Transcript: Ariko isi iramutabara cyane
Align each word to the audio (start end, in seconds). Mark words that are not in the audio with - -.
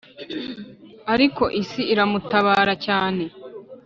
Ariko 1.13 1.43
isi 1.61 1.81
iramutabara 1.93 2.73
cyane 2.85 3.23